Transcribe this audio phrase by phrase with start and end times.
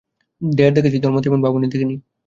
[0.41, 1.95] ঢের দেখেছি, তোর মতো এমন ভাবুনে দেখি নি।